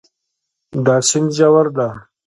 دا 0.85 0.95
سیند 1.09 1.29
ژور 1.37 1.67
ده 1.75 1.87